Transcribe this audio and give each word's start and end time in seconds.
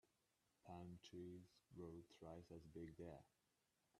Palm 0.65 0.97
trees 1.03 1.43
grow 1.75 2.01
twice 2.19 2.49
as 2.49 2.65
big 2.73 2.97
there. 2.97 3.23